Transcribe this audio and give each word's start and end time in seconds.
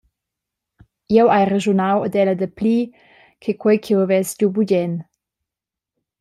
Jeu 1.15 1.27
hai 1.33 1.43
raschunau 1.49 1.97
ad 2.03 2.13
ella 2.21 2.35
dapli 2.41 2.77
che 3.41 3.51
quei 3.61 3.77
che 3.83 3.87
jeu 3.93 4.01
havess 4.01 4.29
giu 4.37 4.47
bugen. 4.55 4.93